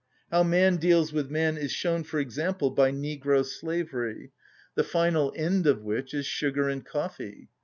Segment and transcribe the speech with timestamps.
[0.31, 4.31] How man deals with man is shown, for example, by negro slavery,
[4.73, 7.49] the final end of which is sugar and coffee.